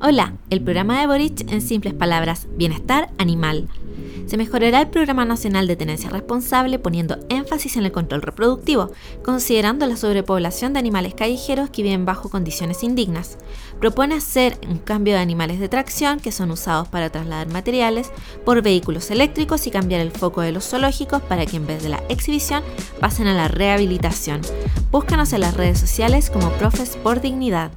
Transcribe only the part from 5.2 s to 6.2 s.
Nacional de Tenencia